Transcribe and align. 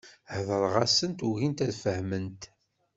Heddreɣ-asent, 0.33 1.25
ugint 1.27 1.63
ad 1.65 1.71
fehment. 1.83 2.41